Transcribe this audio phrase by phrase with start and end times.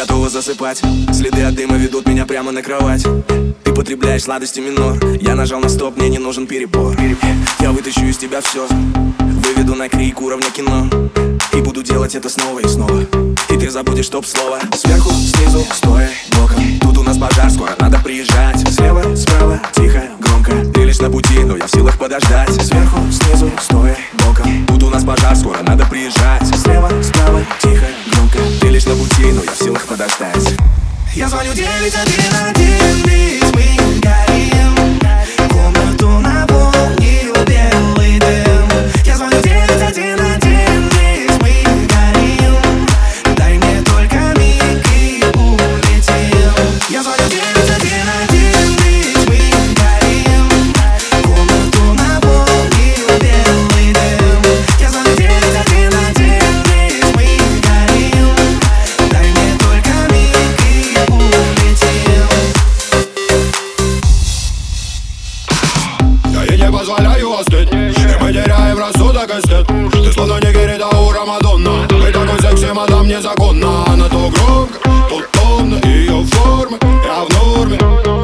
[0.00, 0.80] готова засыпать.
[1.12, 3.04] Следы от дыма ведут меня прямо на кровать.
[3.64, 4.98] Ты потребляешь сладости минор.
[5.20, 6.96] Я нажал на стоп, мне не нужен перебор.
[7.60, 8.66] Я вытащу из тебя все
[9.18, 10.88] Выведу на крик уровня кино.
[11.52, 13.02] И буду делать это снова и снова.
[13.50, 16.64] И ты забудешь топ-слово Сверху, снизу, стоя, боком.
[16.80, 18.58] Тут у нас пожар, скоро надо приезжать.
[18.72, 20.52] Слева, справа, тихо, громко.
[20.72, 22.50] Ты лишь на пути, но я в силах подождать.
[22.54, 23.98] Сверху, снизу, стоя,
[29.32, 30.54] но я в силах подождать.
[31.14, 34.00] Я звоню 911, ведь мы
[67.00, 69.66] позволяю остыть И мы теряем рассудок и стыд.
[69.66, 71.86] Ты словно не Герида у Рамадонна.
[71.88, 73.84] Ты такой секси, мадам, незаконно.
[73.86, 78.19] Она то громко, то томно Ее формы, я в норме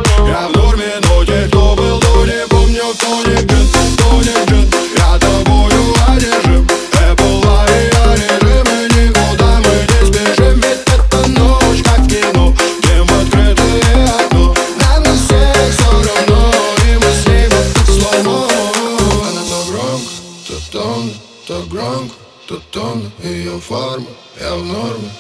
[20.97, 21.13] томно
[21.47, 22.15] То громко,
[22.47, 24.07] то томно Ее форма,
[24.41, 25.11] я в норме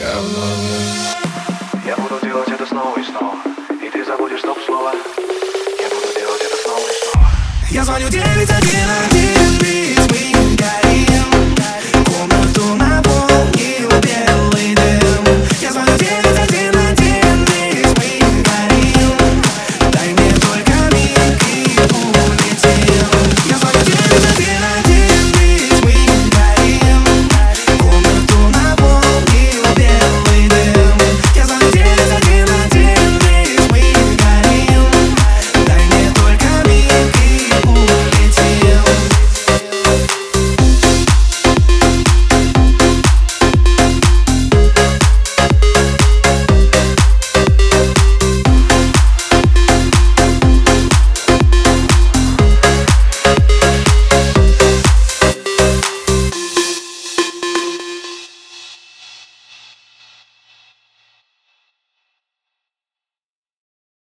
[0.00, 1.86] Я в норме.
[1.86, 3.36] Я буду делать это снова и снова
[3.82, 7.28] И ты забудешь топ-слово Я буду делать это снова и снова.
[7.70, 9.39] Я звоню 911,